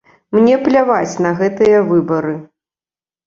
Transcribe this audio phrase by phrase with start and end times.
[0.35, 2.33] Мне пляваць на гэтыя выбары.